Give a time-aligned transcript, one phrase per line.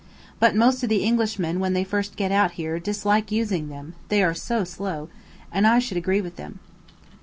[0.39, 4.23] But most of the Englishmen when they first get out here dislike using them, they
[4.23, 5.09] are so slow;
[5.51, 6.57] and I should agree with them.